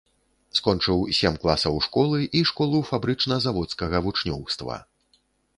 Скончыў 0.59 1.03
сем 1.17 1.33
класаў 1.43 1.77
школы 1.87 2.23
і 2.39 2.43
школу 2.53 2.81
фабрычна-заводскага 2.89 3.97
вучнёўства. 4.07 4.83